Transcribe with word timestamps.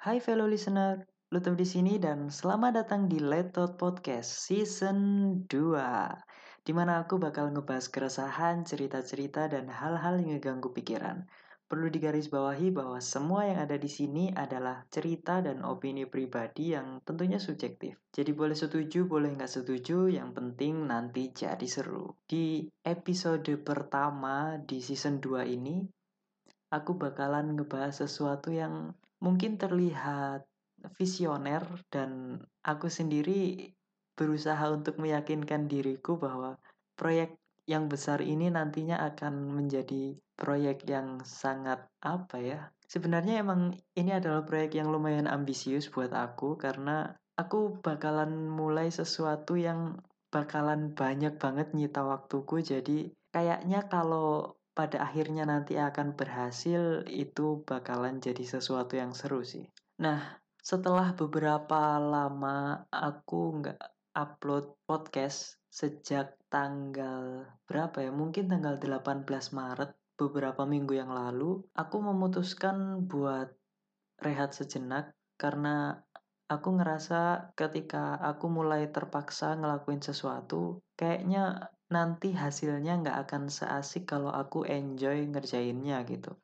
Hai 0.00 0.16
fellow 0.16 0.48
listener, 0.48 1.04
Lutfi 1.28 1.60
di 1.60 1.68
sini 1.68 2.00
dan 2.00 2.32
selamat 2.32 2.72
datang 2.72 3.04
di 3.04 3.20
Letot 3.20 3.76
Podcast 3.76 4.48
Season 4.48 4.96
2 5.44 6.64
Di 6.64 6.72
mana 6.72 7.04
aku 7.04 7.20
bakal 7.20 7.52
ngebahas 7.52 7.92
keresahan, 7.92 8.64
cerita-cerita, 8.64 9.52
dan 9.52 9.68
hal-hal 9.68 10.16
yang 10.24 10.40
ngeganggu 10.40 10.72
pikiran 10.72 11.28
Perlu 11.68 11.92
digarisbawahi 11.92 12.72
bahwa 12.72 12.96
semua 13.04 13.44
yang 13.44 13.60
ada 13.60 13.76
di 13.76 13.92
sini 13.92 14.32
adalah 14.32 14.88
cerita 14.88 15.44
dan 15.44 15.68
opini 15.68 16.08
pribadi 16.08 16.72
yang 16.72 17.04
tentunya 17.04 17.36
subjektif. 17.36 18.00
Jadi 18.08 18.32
boleh 18.32 18.56
setuju, 18.56 19.04
boleh 19.04 19.36
nggak 19.36 19.52
setuju, 19.52 20.08
yang 20.08 20.32
penting 20.32 20.88
nanti 20.88 21.28
jadi 21.28 21.68
seru. 21.68 22.16
Di 22.24 22.64
episode 22.88 23.52
pertama 23.60 24.56
di 24.64 24.80
season 24.80 25.20
2 25.20 25.44
ini, 25.44 25.84
aku 26.72 26.96
bakalan 26.96 27.52
ngebahas 27.52 28.08
sesuatu 28.08 28.48
yang 28.48 28.96
mungkin 29.20 29.60
terlihat 29.60 30.44
visioner 30.96 31.62
dan 31.92 32.40
aku 32.64 32.88
sendiri 32.88 33.72
berusaha 34.16 34.68
untuk 34.72 35.00
meyakinkan 35.00 35.68
diriku 35.68 36.16
bahwa 36.16 36.56
proyek 36.96 37.36
yang 37.68 37.86
besar 37.86 38.24
ini 38.24 38.50
nantinya 38.50 38.98
akan 39.14 39.54
menjadi 39.54 40.18
proyek 40.34 40.88
yang 40.88 41.22
sangat 41.22 41.86
apa 42.02 42.36
ya? 42.40 42.60
Sebenarnya 42.90 43.44
emang 43.44 43.76
ini 43.94 44.10
adalah 44.16 44.42
proyek 44.42 44.80
yang 44.80 44.90
lumayan 44.90 45.30
ambisius 45.30 45.86
buat 45.92 46.10
aku 46.10 46.58
karena 46.58 47.14
aku 47.38 47.78
bakalan 47.78 48.50
mulai 48.50 48.90
sesuatu 48.90 49.54
yang 49.54 50.02
bakalan 50.34 50.92
banyak 50.92 51.38
banget 51.38 51.72
nyita 51.74 52.02
waktuku 52.02 52.62
jadi 52.62 53.10
kayaknya 53.34 53.86
kalau 53.86 54.59
pada 54.72 55.02
akhirnya 55.02 55.44
nanti 55.44 55.76
akan 55.76 56.14
berhasil 56.14 57.04
itu 57.10 57.62
bakalan 57.66 58.22
jadi 58.22 58.42
sesuatu 58.46 58.94
yang 58.96 59.12
seru 59.12 59.42
sih. 59.42 59.66
Nah, 60.00 60.40
setelah 60.60 61.12
beberapa 61.16 61.98
lama 61.98 62.86
aku 62.88 63.60
nggak 63.60 63.80
upload 64.16 64.76
podcast 64.86 65.58
sejak 65.70 66.36
tanggal 66.50 67.46
berapa 67.64 68.04
ya? 68.04 68.12
Mungkin 68.14 68.50
tanggal 68.50 68.78
18 68.78 69.26
Maret 69.56 69.90
beberapa 70.20 70.68
minggu 70.68 70.92
yang 71.00 71.10
lalu, 71.10 71.64
aku 71.72 71.96
memutuskan 72.04 73.08
buat 73.08 73.48
rehat 74.20 74.52
sejenak 74.52 75.16
karena 75.40 75.96
aku 76.50 76.76
ngerasa 76.76 77.54
ketika 77.56 78.20
aku 78.20 78.52
mulai 78.52 78.90
terpaksa 78.92 79.56
ngelakuin 79.56 80.04
sesuatu, 80.04 80.84
kayaknya 80.98 81.72
nanti 81.90 82.30
hasilnya 82.30 83.02
nggak 83.02 83.18
akan 83.26 83.50
seasik 83.50 84.06
kalau 84.06 84.30
aku 84.30 84.62
enjoy 84.64 85.26
ngerjainnya 85.26 86.06
gitu. 86.06 86.38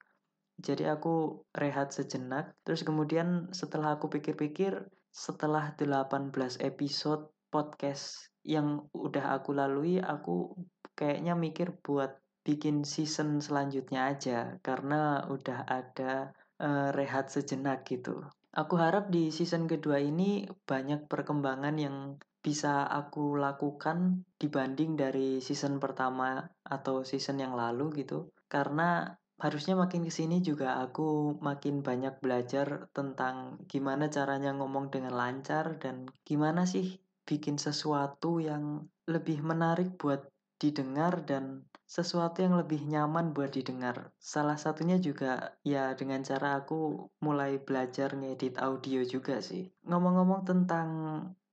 Jadi 0.58 0.88
aku 0.88 1.46
rehat 1.54 1.92
sejenak, 1.92 2.56
terus 2.66 2.82
kemudian 2.82 3.52
setelah 3.52 4.00
aku 4.00 4.08
pikir-pikir, 4.08 4.88
setelah 5.12 5.76
18 5.78 6.32
episode 6.64 7.30
podcast 7.52 8.32
yang 8.42 8.88
udah 8.90 9.36
aku 9.38 9.52
lalui, 9.52 10.00
aku 10.00 10.56
kayaknya 10.96 11.36
mikir 11.36 11.76
buat 11.84 12.18
bikin 12.46 12.86
season 12.86 13.42
selanjutnya 13.42 14.16
aja 14.16 14.38
karena 14.62 15.26
udah 15.28 15.66
ada 15.66 16.30
uh, 16.62 16.88
rehat 16.94 17.28
sejenak 17.28 17.84
gitu. 17.84 18.24
Aku 18.56 18.80
harap 18.80 19.12
di 19.12 19.28
season 19.28 19.68
kedua 19.68 20.00
ini 20.00 20.48
banyak 20.64 21.04
perkembangan 21.04 21.76
yang 21.76 22.16
bisa 22.46 22.86
aku 22.86 23.34
lakukan 23.34 24.22
dibanding 24.38 24.94
dari 24.94 25.42
season 25.42 25.82
pertama 25.82 26.46
atau 26.62 27.02
season 27.02 27.42
yang 27.42 27.58
lalu 27.58 28.06
gitu. 28.06 28.30
Karena 28.46 29.10
harusnya 29.42 29.74
makin 29.74 30.06
ke 30.06 30.14
sini 30.14 30.38
juga 30.46 30.78
aku 30.78 31.42
makin 31.42 31.82
banyak 31.82 32.22
belajar 32.22 32.86
tentang 32.94 33.58
gimana 33.66 34.06
caranya 34.06 34.54
ngomong 34.54 34.94
dengan 34.94 35.18
lancar 35.18 35.82
dan 35.82 36.06
gimana 36.22 36.70
sih 36.70 37.02
bikin 37.26 37.58
sesuatu 37.58 38.38
yang 38.38 38.86
lebih 39.10 39.42
menarik 39.42 39.98
buat 39.98 40.30
didengar 40.62 41.26
dan 41.26 41.66
sesuatu 41.86 42.42
yang 42.42 42.58
lebih 42.58 42.82
nyaman 42.82 43.30
buat 43.30 43.54
didengar. 43.54 44.10
Salah 44.18 44.58
satunya 44.58 44.98
juga 44.98 45.54
ya 45.62 45.94
dengan 45.94 46.22
cara 46.26 46.58
aku 46.58 47.10
mulai 47.22 47.62
belajar 47.62 48.18
ngedit 48.18 48.58
audio 48.58 49.06
juga 49.06 49.38
sih. 49.38 49.70
Ngomong-ngomong 49.86 50.42
tentang 50.42 50.88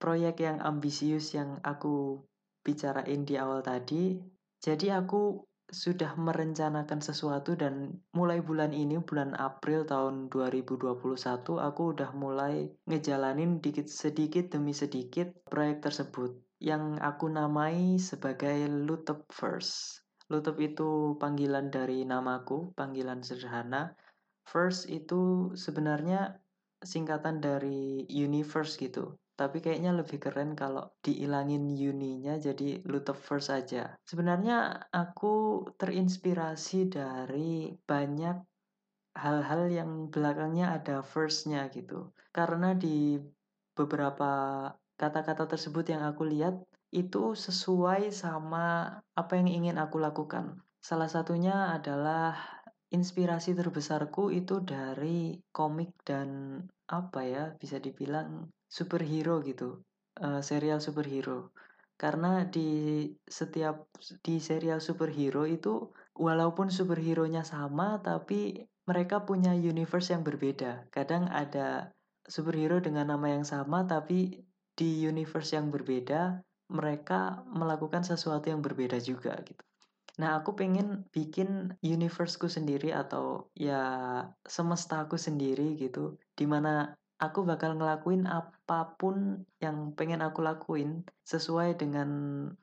proyek 0.03 0.44
yang 0.44 0.59
ambisius 0.59 1.31
yang 1.31 1.64
aku 1.64 2.19
bicarain 2.59 3.24
di 3.24 3.40
awal 3.40 3.64
tadi, 3.64 4.19
jadi 4.59 5.00
aku 5.00 5.47
sudah 5.72 6.19
merencanakan 6.19 7.00
sesuatu 7.00 7.56
dan 7.56 8.03
mulai 8.12 8.44
bulan 8.44 8.75
ini 8.75 9.00
bulan 9.00 9.31
April 9.40 9.88
tahun 9.88 10.28
2021 10.28 11.00
aku 11.58 11.81
udah 11.96 12.12
mulai 12.14 12.68
ngejalanin 12.86 13.64
dikit 13.64 13.88
sedikit 13.88 14.52
demi 14.52 14.75
sedikit 14.75 15.31
proyek 15.47 15.81
tersebut 15.81 16.35
yang 16.59 17.00
aku 17.00 17.31
namai 17.31 17.97
sebagai 17.97 18.70
Lutep 18.70 19.28
First. 19.31 20.03
Lutep 20.31 20.56
itu 20.64 21.20
panggilan 21.20 21.68
dari 21.74 22.08
namaku, 22.08 22.72
panggilan 22.78 23.20
sederhana. 23.20 23.97
First 24.47 24.88
itu 24.88 25.52
sebenarnya 25.56 26.40
singkatan 26.80 27.44
dari 27.44 28.08
universe 28.08 28.80
gitu. 28.80 29.20
Tapi 29.43 29.59
kayaknya 29.59 29.91
lebih 29.91 30.23
keren 30.23 30.55
kalau 30.55 30.87
diilangin 31.03 31.67
uninya 31.67 32.39
jadi 32.39 32.79
Luther 32.87 33.11
First 33.11 33.51
aja. 33.51 33.91
Sebenarnya 34.07 34.87
aku 34.87 35.67
terinspirasi 35.75 36.87
dari 36.87 37.75
banyak 37.83 38.39
hal-hal 39.19 39.67
yang 39.67 40.07
belakangnya 40.07 40.79
ada 40.79 41.03
firstnya 41.03 41.67
gitu. 41.75 42.15
Karena 42.31 42.71
di 42.71 43.19
beberapa 43.75 44.31
kata-kata 44.95 45.43
tersebut 45.51 45.91
yang 45.91 46.07
aku 46.07 46.23
lihat 46.23 46.55
itu 46.95 47.35
sesuai 47.35 48.15
sama 48.15 48.95
apa 49.11 49.33
yang 49.35 49.51
ingin 49.51 49.75
aku 49.75 49.99
lakukan. 49.99 50.63
Salah 50.79 51.11
satunya 51.11 51.75
adalah 51.75 52.63
inspirasi 52.95 53.57
terbesarku 53.57 54.31
itu 54.31 54.63
dari 54.63 55.35
komik 55.51 55.91
dan 56.07 56.61
apa 56.85 57.21
ya 57.25 57.43
bisa 57.57 57.81
dibilang 57.81 58.53
superhero 58.73 59.45
gitu, 59.45 59.85
uh, 60.17 60.41
serial 60.41 60.81
superhero. 60.81 61.53
Karena 61.94 62.41
di 62.50 63.06
setiap 63.29 63.85
di 64.25 64.41
serial 64.41 64.81
superhero 64.81 65.45
itu 65.45 65.94
walaupun 66.17 66.73
superhero-nya 66.73 67.45
sama 67.45 68.01
tapi 68.01 68.66
mereka 68.89 69.22
punya 69.29 69.53
universe 69.53 70.09
yang 70.09 70.25
berbeda. 70.25 70.89
Kadang 70.89 71.29
ada 71.29 71.94
superhero 72.25 72.81
dengan 72.81 73.13
nama 73.13 73.38
yang 73.38 73.45
sama 73.45 73.85
tapi 73.85 74.41
di 74.73 75.05
universe 75.05 75.53
yang 75.53 75.69
berbeda 75.69 76.41
mereka 76.73 77.45
melakukan 77.45 78.01
sesuatu 78.01 78.50
yang 78.50 78.66
berbeda 78.66 78.97
juga 78.97 79.38
gitu. 79.45 79.61
Nah, 80.22 80.38
aku 80.41 80.53
pengen 80.53 81.09
bikin 81.09 81.73
universeku 81.81 82.45
sendiri 82.45 82.94
atau 82.94 83.50
ya 83.57 83.81
semesta 84.45 85.05
aku 85.05 85.17
sendiri 85.17 85.73
gitu, 85.78 86.22
di 86.38 86.45
mana 86.45 86.94
aku 87.23 87.47
bakal 87.47 87.79
ngelakuin 87.79 88.28
apa 88.28 89.00
pun 89.00 89.47
yang 89.63 89.95
pengen 89.95 90.19
aku 90.19 90.44
lakuin 90.44 91.07
sesuai 91.23 91.79
dengan 91.79 92.09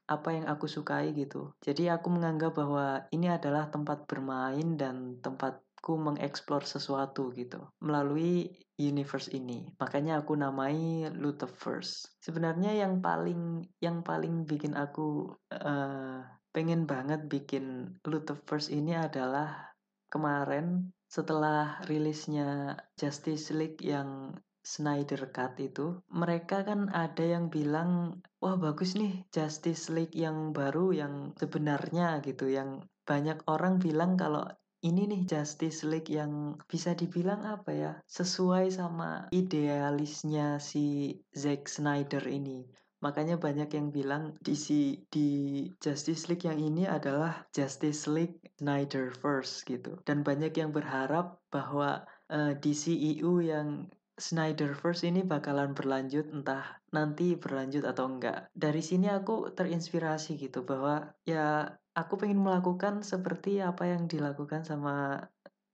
apa 0.05 0.37
yang 0.37 0.45
aku 0.53 0.69
sukai 0.69 1.17
gitu. 1.17 1.57
Jadi 1.65 1.89
aku 1.89 2.13
menganggap 2.13 2.53
bahwa 2.61 3.09
ini 3.09 3.33
adalah 3.33 3.73
tempat 3.73 4.05
bermain 4.05 4.77
dan 4.77 5.17
tempatku 5.25 5.97
mengeksplor 5.97 6.69
sesuatu 6.69 7.33
gitu 7.33 7.73
melalui 7.81 8.53
universe 8.77 9.33
ini. 9.33 9.73
Makanya 9.81 10.21
aku 10.21 10.37
namai 10.37 11.09
Lutherverse. 11.17 12.13
Sebenarnya 12.21 12.77
yang 12.77 13.01
paling 13.01 13.65
yang 13.81 14.05
paling 14.05 14.45
bikin 14.45 14.77
aku 14.77 15.33
uh, 15.57 16.21
pengen 16.53 16.85
banget 16.85 17.25
bikin 17.33 17.97
Lutherverse 18.05 18.69
ini 18.69 18.93
adalah 18.93 19.73
kemarin 20.13 20.93
setelah 21.11 21.83
rilisnya 21.91 22.79
Justice 22.95 23.51
League 23.51 23.83
yang 23.83 24.39
Snyder 24.71 25.35
Cut 25.35 25.59
itu, 25.59 25.99
mereka 26.15 26.63
kan 26.63 26.87
ada 26.95 27.27
yang 27.27 27.51
bilang, 27.51 28.23
wah 28.39 28.55
bagus 28.55 28.95
nih 28.95 29.27
Justice 29.35 29.91
League 29.91 30.15
yang 30.15 30.55
baru 30.55 30.95
yang 30.95 31.15
sebenarnya 31.35 32.23
gitu, 32.23 32.47
yang 32.47 32.87
banyak 33.03 33.43
orang 33.51 33.83
bilang 33.83 34.15
kalau 34.15 34.47
ini 34.81 35.11
nih 35.11 35.27
Justice 35.27 35.83
League 35.83 36.09
yang 36.09 36.57
bisa 36.71 36.95
dibilang 36.95 37.43
apa 37.45 37.71
ya, 37.75 37.93
sesuai 38.07 38.71
sama 38.71 39.27
idealisnya 39.35 40.63
si 40.63 41.19
Zack 41.35 41.67
Snyder 41.67 42.23
ini. 42.31 42.65
Makanya 43.01 43.41
banyak 43.41 43.73
yang 43.73 43.89
bilang 43.93 44.37
di 44.45 44.53
si 44.53 45.09
di 45.09 45.65
Justice 45.81 46.29
League 46.29 46.45
yang 46.45 46.61
ini 46.61 46.85
adalah 46.85 47.49
Justice 47.49 48.05
League 48.05 48.37
Snyder 48.61 49.09
First 49.17 49.65
gitu. 49.65 49.97
Dan 50.05 50.21
banyak 50.21 50.53
yang 50.53 50.73
berharap 50.73 51.41
bahwa 51.49 52.05
uh, 52.29 52.53
eh, 52.53 52.55
DCEU 52.61 53.41
yang 53.41 53.89
Snyder 54.21 54.77
First 54.77 55.09
ini 55.09 55.25
bakalan 55.25 55.73
berlanjut 55.73 56.29
entah 56.31 56.79
nanti 56.93 57.35
berlanjut 57.35 57.89
atau 57.89 58.07
enggak. 58.07 58.53
Dari 58.53 58.85
sini 58.85 59.09
aku 59.09 59.49
terinspirasi 59.51 60.37
gitu 60.37 60.63
bahwa 60.63 61.11
ya 61.25 61.73
aku 61.97 62.21
pengen 62.21 62.45
melakukan 62.45 63.01
seperti 63.01 63.65
apa 63.65 63.89
yang 63.89 64.07
dilakukan 64.07 64.63
sama 64.69 65.25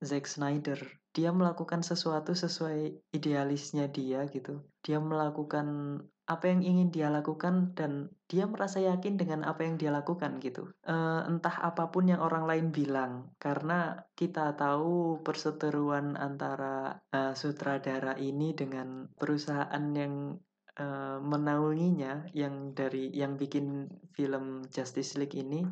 Zack 0.01 0.31
Snyder. 0.31 0.79
Dia 1.11 1.33
melakukan 1.35 1.83
sesuatu 1.83 2.37
sesuai 2.37 3.11
idealisnya 3.13 3.91
dia 3.91 4.25
gitu. 4.31 4.63
Dia 4.85 5.03
melakukan 5.03 5.99
apa 6.27 6.51
yang 6.51 6.67
ingin 6.67 6.91
dia 6.91 7.07
lakukan 7.07 7.71
dan 7.79 8.11
dia 8.27 8.51
merasa 8.51 8.83
yakin 8.83 9.15
dengan 9.15 9.47
apa 9.47 9.63
yang 9.63 9.79
dia 9.79 9.95
lakukan 9.95 10.43
gitu. 10.43 10.75
Uh, 10.83 11.23
entah 11.31 11.55
apa 11.63 11.95
pun 11.95 12.11
yang 12.11 12.19
orang 12.19 12.51
lain 12.51 12.75
bilang 12.75 13.31
karena 13.39 14.03
kita 14.19 14.59
tahu 14.59 15.23
perseteruan 15.23 16.19
antara 16.19 16.99
uh, 17.15 17.31
sutradara 17.39 18.19
ini 18.19 18.59
dengan 18.59 19.07
perusahaan 19.15 19.85
yang 19.95 20.35
uh, 20.83 21.23
menaunginya 21.23 22.27
yang 22.35 22.75
dari 22.75 23.15
yang 23.15 23.39
bikin 23.39 23.87
film 24.11 24.67
Justice 24.75 25.15
League 25.15 25.39
ini 25.39 25.63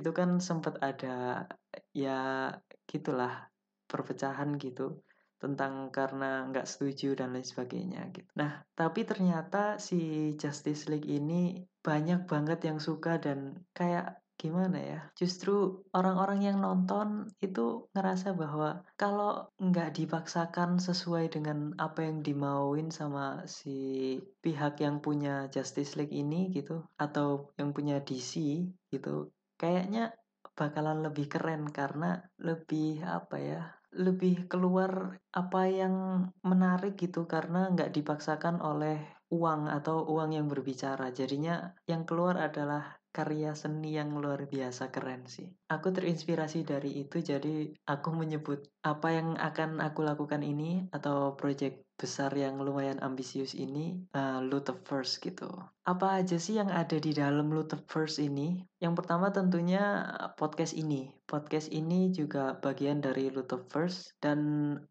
itu 0.00 0.10
kan 0.16 0.40
sempat 0.40 0.80
ada 0.80 1.44
ya 1.92 2.48
gitulah 2.88 3.52
perpecahan 3.84 4.56
gitu 4.56 5.04
tentang 5.40 5.88
karena 5.88 6.44
nggak 6.52 6.68
setuju 6.68 7.16
dan 7.16 7.32
lain 7.32 7.46
sebagainya 7.48 8.12
gitu. 8.12 8.28
Nah, 8.36 8.60
tapi 8.76 9.08
ternyata 9.08 9.80
si 9.80 10.32
Justice 10.36 10.86
League 10.92 11.08
ini 11.08 11.64
banyak 11.80 12.28
banget 12.28 12.68
yang 12.68 12.78
suka 12.78 13.16
dan 13.16 13.64
kayak 13.72 14.20
gimana 14.40 14.80
ya 14.80 15.00
justru 15.12 15.84
orang-orang 15.92 16.48
yang 16.48 16.64
nonton 16.64 17.28
itu 17.44 17.92
ngerasa 17.92 18.32
bahwa 18.32 18.80
kalau 18.96 19.52
nggak 19.60 20.00
dipaksakan 20.00 20.80
sesuai 20.80 21.28
dengan 21.28 21.76
apa 21.76 22.08
yang 22.08 22.24
dimauin 22.24 22.88
sama 22.88 23.44
si 23.44 24.16
pihak 24.40 24.80
yang 24.80 25.04
punya 25.04 25.52
Justice 25.52 26.00
League 26.00 26.16
ini 26.16 26.48
gitu 26.56 26.88
atau 26.96 27.52
yang 27.60 27.76
punya 27.76 28.00
DC 28.00 28.64
gitu 28.88 29.28
kayaknya 29.60 30.16
bakalan 30.56 31.04
lebih 31.04 31.28
keren 31.28 31.68
karena 31.68 32.24
lebih 32.40 33.04
apa 33.04 33.36
ya 33.36 33.62
lebih 33.90 34.46
keluar 34.46 35.18
apa 35.34 35.66
yang 35.66 36.28
menarik 36.46 36.94
gitu 36.94 37.26
karena 37.26 37.72
nggak 37.74 37.90
dipaksakan 37.90 38.62
oleh 38.62 39.02
uang 39.34 39.66
atau 39.66 40.06
uang 40.06 40.30
yang 40.36 40.46
berbicara. 40.46 41.10
Jadinya 41.10 41.74
yang 41.90 42.06
keluar 42.06 42.38
adalah 42.38 42.99
karya 43.10 43.52
seni 43.58 43.98
yang 43.98 44.14
luar 44.14 44.46
biasa 44.46 44.94
keren 44.94 45.26
sih. 45.26 45.50
Aku 45.66 45.90
terinspirasi 45.90 46.62
dari 46.62 47.02
itu 47.02 47.18
jadi 47.18 47.74
aku 47.86 48.14
menyebut 48.14 48.70
apa 48.86 49.12
yang 49.12 49.34
akan 49.36 49.82
aku 49.82 50.06
lakukan 50.06 50.40
ini 50.46 50.86
atau 50.94 51.34
project 51.34 51.82
besar 52.00 52.32
yang 52.32 52.56
lumayan 52.64 52.96
ambisius 53.04 53.52
ini 53.52 54.00
uh, 54.16 54.40
First 54.88 55.20
gitu. 55.20 55.52
Apa 55.84 56.24
aja 56.24 56.40
sih 56.40 56.56
yang 56.56 56.72
ada 56.72 56.96
di 56.96 57.12
dalam 57.12 57.52
First 57.90 58.16
ini? 58.16 58.64
Yang 58.80 59.04
pertama 59.04 59.28
tentunya 59.28 60.08
podcast 60.40 60.72
ini. 60.72 61.12
Podcast 61.28 61.68
ini 61.68 62.08
juga 62.14 62.56
bagian 62.56 63.04
dari 63.04 63.28
First 63.68 64.16
dan 64.24 64.40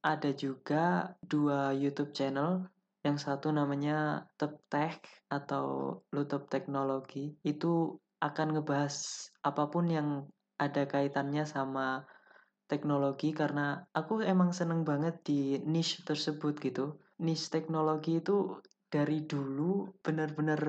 ada 0.06 0.30
juga 0.38 1.18
dua 1.26 1.74
YouTube 1.74 2.14
channel 2.14 2.70
yang 3.02 3.16
satu 3.16 3.50
namanya 3.56 4.28
Tech 4.68 5.00
atau 5.32 5.98
Lutop 6.12 6.52
Teknologi 6.52 7.32
itu 7.48 7.96
akan 8.20 8.48
ngebahas 8.60 8.96
apa 9.42 9.64
pun 9.72 9.88
yang 9.88 10.10
ada 10.60 10.84
kaitannya 10.84 11.48
sama 11.48 12.04
teknologi 12.70 13.34
karena 13.34 13.88
aku 13.96 14.22
emang 14.22 14.52
seneng 14.54 14.86
banget 14.86 15.18
di 15.26 15.58
niche 15.66 16.04
tersebut 16.06 16.60
gitu. 16.62 17.00
Niche 17.20 17.50
teknologi 17.50 18.20
itu 18.20 18.60
dari 18.90 19.22
dulu 19.22 20.02
benar-benar 20.02 20.62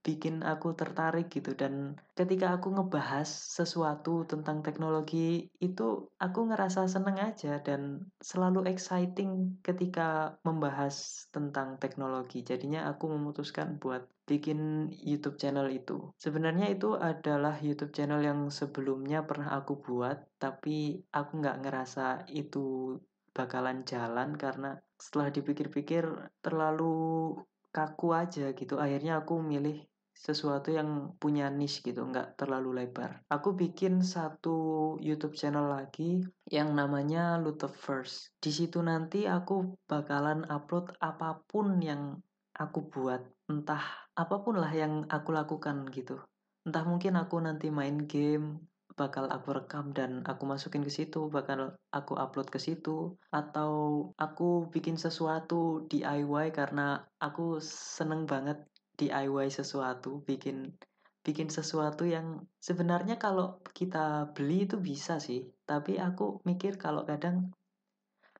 bikin 0.00 0.40
aku 0.40 0.72
tertarik 0.72 1.28
gitu. 1.28 1.52
Dan 1.52 2.00
ketika 2.16 2.56
aku 2.56 2.72
ngebahas 2.72 3.28
sesuatu 3.28 4.24
tentang 4.24 4.64
teknologi 4.64 5.52
itu 5.60 6.08
aku 6.16 6.40
ngerasa 6.48 6.88
seneng 6.88 7.20
aja 7.20 7.60
dan 7.60 8.08
selalu 8.24 8.64
exciting 8.72 9.60
ketika 9.60 10.40
membahas 10.42 11.28
tentang 11.30 11.76
teknologi. 11.76 12.40
Jadinya 12.40 12.88
aku 12.88 13.12
memutuskan 13.12 13.76
buat 13.76 14.08
bikin 14.26 14.90
YouTube 14.90 15.38
channel 15.38 15.70
itu. 15.70 16.10
Sebenarnya 16.18 16.72
itu 16.72 16.98
adalah 16.98 17.60
YouTube 17.62 17.94
channel 17.94 18.24
yang 18.24 18.50
sebelumnya 18.50 19.22
pernah 19.22 19.54
aku 19.54 19.78
buat 19.78 20.18
tapi 20.40 20.98
aku 21.14 21.32
nggak 21.38 21.60
ngerasa 21.62 22.26
itu 22.32 22.98
bakalan 23.36 23.84
jalan 23.84 24.32
karena 24.34 24.80
setelah 24.96 25.28
dipikir-pikir 25.28 26.08
terlalu 26.40 27.36
kaku 27.76 28.16
aja 28.16 28.56
gitu. 28.56 28.80
Akhirnya 28.80 29.20
aku 29.20 29.44
milih 29.44 29.84
sesuatu 30.16 30.72
yang 30.72 31.12
punya 31.20 31.52
niche 31.52 31.84
gitu 31.84 32.00
nggak 32.08 32.40
terlalu 32.40 32.80
lebar. 32.80 33.20
Aku 33.28 33.52
bikin 33.52 34.00
satu 34.00 34.96
YouTube 35.04 35.36
channel 35.36 35.68
lagi 35.68 36.24
yang 36.48 36.72
namanya 36.72 37.36
Lutop 37.36 37.76
First 37.76 38.32
di 38.40 38.48
situ 38.48 38.80
nanti 38.80 39.28
aku 39.28 39.76
bakalan 39.84 40.48
upload 40.48 40.96
apa 41.04 41.44
pun 41.44 41.84
yang 41.84 42.16
aku 42.56 42.88
buat. 42.88 43.20
Entah 43.52 44.08
apa 44.16 44.40
pun 44.40 44.56
lah 44.56 44.72
yang 44.72 45.04
aku 45.12 45.36
lakukan 45.36 45.84
gitu. 45.92 46.16
Entah 46.64 46.82
mungkin 46.88 47.20
aku 47.20 47.36
nanti 47.38 47.68
main 47.68 48.08
game 48.08 48.64
bakal 48.96 49.28
aku 49.28 49.60
rekam 49.60 49.92
dan 49.92 50.24
aku 50.24 50.48
masukin 50.48 50.80
ke 50.80 50.90
situ, 50.90 51.28
bakal 51.28 51.76
aku 51.92 52.16
upload 52.16 52.48
ke 52.48 52.56
situ, 52.56 53.12
atau 53.28 53.70
aku 54.16 54.72
bikin 54.72 54.96
sesuatu 54.96 55.84
DIY 55.92 56.50
karena 56.56 57.04
aku 57.20 57.60
seneng 57.60 58.24
banget 58.24 58.64
DIY 58.96 59.52
sesuatu, 59.52 60.24
bikin 60.24 60.72
bikin 61.20 61.50
sesuatu 61.50 62.06
yang 62.08 62.46
sebenarnya 62.62 63.20
kalau 63.20 63.60
kita 63.76 64.32
beli 64.32 64.64
itu 64.64 64.80
bisa 64.80 65.20
sih, 65.20 65.44
tapi 65.68 66.00
aku 66.00 66.40
mikir 66.48 66.80
kalau 66.80 67.04
kadang 67.04 67.52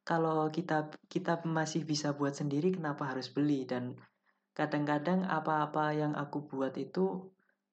kalau 0.06 0.46
kita 0.54 0.94
kita 1.10 1.42
masih 1.42 1.82
bisa 1.82 2.14
buat 2.14 2.32
sendiri 2.32 2.70
kenapa 2.70 3.10
harus 3.10 3.26
beli? 3.26 3.66
Dan 3.66 3.98
kadang-kadang 4.54 5.26
apa-apa 5.26 5.92
yang 5.92 6.14
aku 6.14 6.46
buat 6.46 6.78
itu 6.78 7.26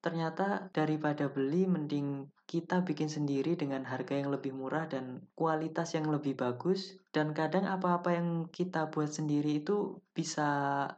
ternyata 0.04 0.68
daripada 0.76 1.32
beli 1.32 1.64
mending 1.64 2.28
kita 2.44 2.84
bikin 2.84 3.08
sendiri 3.08 3.56
dengan 3.56 3.88
harga 3.88 4.20
yang 4.20 4.36
lebih 4.36 4.52
murah 4.52 4.92
dan 4.92 5.24
kualitas 5.32 5.96
yang 5.96 6.12
lebih 6.12 6.36
bagus. 6.36 7.00
Dan 7.16 7.32
kadang 7.32 7.64
apa-apa 7.64 8.20
yang 8.20 8.52
kita 8.52 8.92
buat 8.92 9.08
sendiri 9.08 9.64
itu 9.64 10.04
bisa 10.12 10.92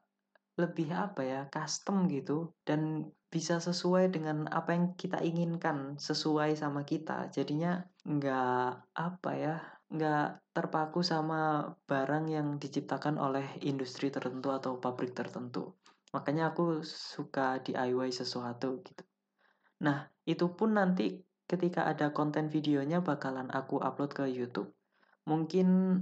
lebih 0.58 0.90
apa 0.90 1.22
ya 1.22 1.42
custom 1.54 2.10
gitu. 2.10 2.50
Dan 2.66 3.14
bisa 3.30 3.62
sesuai 3.62 4.10
dengan 4.10 4.50
apa 4.50 4.74
yang 4.74 4.98
kita 4.98 5.22
inginkan 5.22 6.02
sesuai 6.02 6.58
sama 6.58 6.82
kita. 6.82 7.30
Jadinya 7.30 7.86
nggak 8.10 8.98
apa 8.98 9.32
ya 9.38 9.62
nggak 9.86 10.42
terpaku 10.50 11.06
sama 11.06 11.72
barang 11.86 12.26
yang 12.26 12.48
diciptakan 12.58 13.22
oleh 13.22 13.46
industri 13.62 14.10
tertentu 14.10 14.50
atau 14.50 14.82
pabrik 14.82 15.14
tertentu 15.14 15.78
Makanya 16.16 16.56
aku 16.56 16.80
suka 16.88 17.60
DIY 17.60 18.08
sesuatu 18.16 18.80
gitu. 18.88 19.04
Nah, 19.84 20.08
itu 20.24 20.48
pun 20.56 20.80
nanti 20.80 21.20
ketika 21.44 21.84
ada 21.92 22.16
konten 22.16 22.48
videonya 22.48 23.04
bakalan 23.04 23.52
aku 23.52 23.84
upload 23.84 24.16
ke 24.16 24.24
YouTube. 24.32 24.72
Mungkin 25.28 26.00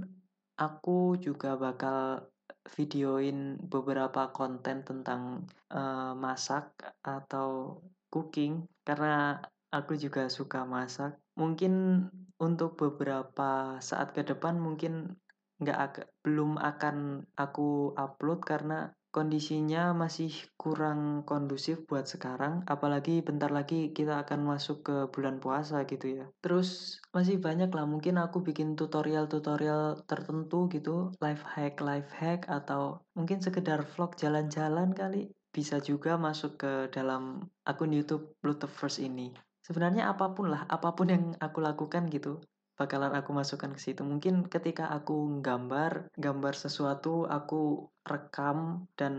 aku 0.54 1.18
juga 1.18 1.58
bakal 1.58 2.30
videoin 2.78 3.58
beberapa 3.58 4.30
konten 4.30 4.86
tentang 4.86 5.50
uh, 5.74 6.14
masak 6.14 6.70
atau 7.02 7.82
cooking 8.08 8.70
karena 8.86 9.42
aku 9.74 9.98
juga 9.98 10.30
suka 10.30 10.62
masak. 10.62 11.18
Mungkin 11.34 12.06
untuk 12.38 12.78
beberapa 12.78 13.82
saat 13.82 14.14
ke 14.14 14.22
depan 14.22 14.62
mungkin 14.62 15.18
nggak 15.58 16.22
belum 16.22 16.54
akan 16.62 17.26
aku 17.34 17.90
upload 17.98 18.46
karena 18.46 18.94
kondisinya 19.14 19.94
masih 19.94 20.34
kurang 20.58 21.22
kondusif 21.22 21.86
buat 21.86 22.10
sekarang, 22.10 22.66
apalagi 22.66 23.22
bentar 23.22 23.54
lagi 23.54 23.94
kita 23.94 24.26
akan 24.26 24.42
masuk 24.42 24.82
ke 24.82 24.96
bulan 25.14 25.38
puasa 25.38 25.86
gitu 25.86 26.18
ya. 26.18 26.26
Terus 26.42 26.98
masih 27.14 27.38
banyak 27.38 27.70
lah, 27.70 27.86
mungkin 27.86 28.18
aku 28.18 28.42
bikin 28.42 28.74
tutorial-tutorial 28.74 30.02
tertentu 30.10 30.66
gitu, 30.66 31.14
life 31.22 31.46
hack, 31.46 31.78
life 31.78 32.10
hack, 32.18 32.50
atau 32.50 33.06
mungkin 33.14 33.38
sekedar 33.38 33.86
vlog 33.86 34.18
jalan-jalan 34.18 34.90
kali. 34.90 35.30
Bisa 35.54 35.78
juga 35.78 36.18
masuk 36.18 36.58
ke 36.58 36.72
dalam 36.90 37.46
akun 37.62 37.94
YouTube 37.94 38.34
Bluetooth 38.42 38.74
First 38.74 38.98
ini. 38.98 39.30
Sebenarnya 39.62 40.10
apa 40.10 40.34
pun 40.34 40.50
lah, 40.50 40.66
apa 40.66 40.90
pun 40.98 41.14
yang 41.14 41.24
aku 41.38 41.62
lakukan 41.62 42.10
gitu, 42.10 42.42
bakalan 42.74 43.14
aku 43.14 43.30
masukkan 43.30 43.70
ke 43.70 43.80
situ. 43.80 44.02
Mungkin 44.02 44.50
ketika 44.50 44.90
aku 44.90 45.38
gambar, 45.38 46.10
gambar 46.18 46.54
sesuatu, 46.58 47.30
aku 47.30 47.86
rekam 48.04 48.84
dan 49.00 49.14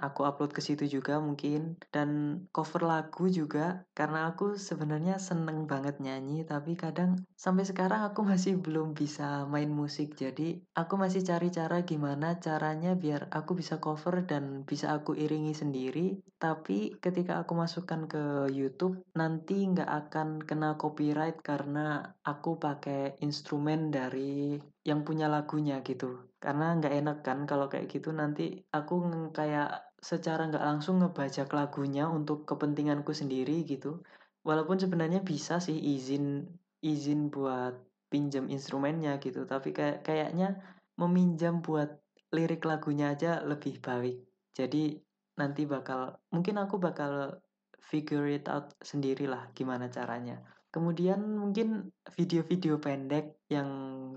aku 0.00 0.24
upload 0.24 0.56
ke 0.56 0.64
situ 0.64 0.88
juga 0.88 1.20
mungkin. 1.20 1.76
Dan 1.92 2.42
cover 2.50 2.82
lagu 2.88 3.28
juga 3.28 3.84
karena 3.92 4.32
aku 4.32 4.56
sebenarnya 4.56 5.20
seneng 5.20 5.68
banget 5.68 6.00
nyanyi 6.00 6.42
tapi 6.48 6.74
kadang 6.74 7.20
sampai 7.36 7.68
sekarang 7.68 8.08
aku 8.08 8.24
masih 8.30 8.56
belum 8.58 8.96
bisa 8.96 9.44
main 9.46 9.68
musik. 9.68 10.16
Jadi 10.16 10.64
aku 10.72 10.96
masih 10.96 11.20
cari 11.22 11.52
cara 11.52 11.84
gimana 11.84 12.40
caranya 12.40 12.96
biar 12.96 13.28
aku 13.28 13.54
bisa 13.60 13.78
cover 13.78 14.24
dan 14.24 14.64
bisa 14.64 14.96
aku 14.96 15.12
iringi 15.12 15.52
sendiri. 15.52 16.18
Tapi 16.40 16.96
ketika 16.98 17.44
aku 17.44 17.52
masukkan 17.52 18.08
ke 18.08 18.48
YouTube 18.48 19.04
nanti 19.12 19.68
nggak 19.68 19.90
akan 20.08 20.40
kena 20.40 20.80
copyright 20.80 21.44
karena 21.44 22.16
aku 22.24 22.56
pakai 22.56 23.20
instrumen 23.20 23.92
dari 23.92 24.56
yang 24.84 25.04
punya 25.04 25.28
lagunya 25.28 25.84
gitu. 25.84 26.32
Karena 26.40 26.76
nggak 26.76 26.94
enak 27.04 27.18
kan 27.20 27.38
kalau 27.44 27.68
kayak 27.68 27.92
gitu 27.92 28.10
nanti 28.16 28.64
aku 28.72 29.04
kayak 29.36 29.96
secara 30.00 30.48
nggak 30.48 30.64
langsung 30.64 31.04
ngebajak 31.04 31.52
lagunya 31.52 32.08
untuk 32.08 32.48
kepentinganku 32.48 33.12
sendiri 33.12 33.68
gitu. 33.68 34.00
Walaupun 34.40 34.80
sebenarnya 34.80 35.20
bisa 35.20 35.60
sih 35.60 35.76
izin 35.76 36.48
izin 36.80 37.28
buat 37.28 37.76
pinjam 38.08 38.48
instrumennya 38.48 39.20
gitu. 39.20 39.44
Tapi 39.44 39.76
kayak 39.76 40.00
kayaknya 40.00 40.56
meminjam 40.96 41.60
buat 41.60 42.00
lirik 42.32 42.64
lagunya 42.64 43.12
aja 43.12 43.44
lebih 43.44 43.84
baik. 43.84 44.24
Jadi 44.56 44.96
nanti 45.36 45.64
bakal 45.68 46.20
mungkin 46.32 46.56
aku 46.60 46.80
bakal 46.80 47.40
figure 47.80 48.28
it 48.28 48.44
out 48.48 48.76
sendirilah 48.84 49.50
gimana 49.56 49.88
caranya 49.88 50.44
Kemudian 50.70 51.34
mungkin 51.34 51.90
video-video 52.14 52.78
pendek 52.78 53.34
yang 53.50 53.68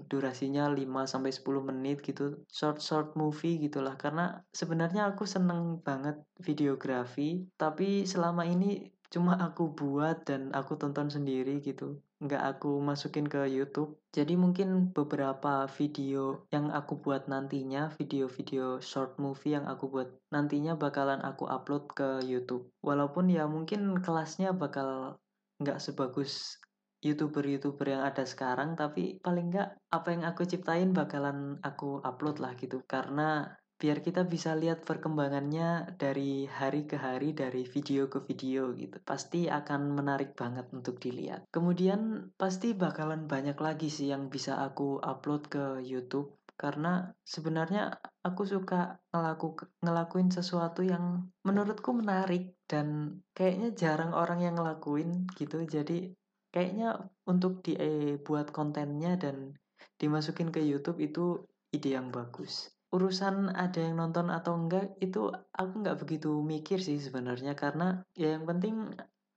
durasinya 0.05 0.69
5 0.69 1.09
sampai 1.09 1.33
10 1.33 1.69
menit 1.73 2.05
gitu, 2.05 2.45
short-short 2.45 3.17
movie 3.17 3.57
gitulah. 3.57 3.97
Karena 3.97 4.45
sebenarnya 4.53 5.09
aku 5.09 5.25
seneng 5.25 5.81
banget 5.81 6.21
videografi, 6.37 7.49
tapi 7.57 8.05
selama 8.05 8.45
ini 8.45 8.93
cuma 9.13 9.37
aku 9.37 9.69
buat 9.77 10.25
dan 10.25 10.49
aku 10.57 10.73
tonton 10.73 11.09
sendiri 11.09 11.61
gitu. 11.61 12.01
Nggak 12.17 12.57
aku 12.57 12.81
masukin 12.81 13.29
ke 13.29 13.45
YouTube. 13.45 13.97
Jadi 14.09 14.33
mungkin 14.33 14.89
beberapa 14.89 15.69
video 15.77 16.49
yang 16.49 16.73
aku 16.73 16.97
buat 16.97 17.29
nantinya, 17.29 17.93
video-video 17.93 18.81
short 18.81 19.21
movie 19.21 19.53
yang 19.53 19.69
aku 19.69 19.85
buat 19.89 20.09
nantinya 20.33 20.73
bakalan 20.73 21.21
aku 21.21 21.45
upload 21.45 21.93
ke 21.93 22.25
YouTube. 22.25 22.65
Walaupun 22.81 23.29
ya 23.29 23.45
mungkin 23.45 24.01
kelasnya 24.01 24.49
bakal 24.49 25.21
nggak 25.63 25.79
sebagus 25.79 26.59
youtuber-youtuber 27.03 27.91
yang 27.91 28.03
ada 28.07 28.23
sekarang 28.23 28.79
tapi 28.79 29.19
paling 29.19 29.51
nggak 29.51 29.69
apa 29.91 30.07
yang 30.15 30.23
aku 30.23 30.47
ciptain 30.47 30.95
bakalan 30.95 31.59
aku 31.63 31.99
upload 32.03 32.39
lah 32.39 32.55
gitu. 32.55 32.83
Karena 32.87 33.43
biar 33.83 33.99
kita 33.99 34.23
bisa 34.23 34.55
lihat 34.55 34.87
perkembangannya 34.87 35.99
dari 35.99 36.47
hari 36.47 36.87
ke 36.87 36.95
hari 36.95 37.35
dari 37.35 37.67
video 37.67 38.07
ke 38.07 38.23
video 38.23 38.71
gitu 38.71 38.95
pasti 39.03 39.51
akan 39.51 39.91
menarik 39.91 40.39
banget 40.39 40.71
untuk 40.71 41.03
dilihat. 41.03 41.43
Kemudian 41.51 42.31
pasti 42.39 42.71
bakalan 42.71 43.27
banyak 43.27 43.59
lagi 43.59 43.91
sih 43.91 44.07
yang 44.07 44.31
bisa 44.31 44.63
aku 44.63 45.03
upload 45.03 45.51
ke 45.51 45.83
YouTube 45.83 46.39
karena 46.63 47.11
sebenarnya 47.27 47.91
aku 48.23 48.47
suka 48.47 49.03
ngelaku 49.11 49.67
ngelakuin 49.83 50.31
sesuatu 50.31 50.79
yang 50.79 51.27
menurutku 51.43 51.91
menarik 51.91 52.55
dan 52.71 53.19
kayaknya 53.35 53.75
jarang 53.75 54.15
orang 54.15 54.39
yang 54.39 54.55
ngelakuin 54.55 55.27
gitu. 55.35 55.59
Jadi 55.67 56.15
kayaknya 56.55 57.11
untuk 57.27 57.59
dibuat 57.67 58.47
eh, 58.47 58.53
kontennya 58.55 59.19
dan 59.19 59.59
dimasukin 59.99 60.55
ke 60.55 60.63
YouTube 60.63 61.03
itu 61.03 61.43
ide 61.75 61.99
yang 61.99 62.15
bagus. 62.15 62.71
Urusan 62.95 63.51
ada 63.51 63.83
yang 63.83 63.99
nonton 63.99 64.31
atau 64.31 64.55
enggak 64.55 64.95
itu 65.03 65.35
aku 65.51 65.83
nggak 65.83 65.99
begitu 65.99 66.31
mikir 66.39 66.79
sih 66.79 66.95
sebenarnya. 66.95 67.59
Karena 67.59 67.99
ya 68.15 68.39
yang 68.39 68.47
penting 68.47 68.87